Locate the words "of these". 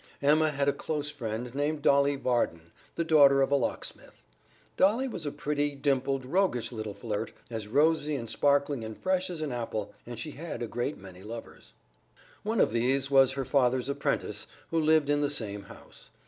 12.59-13.11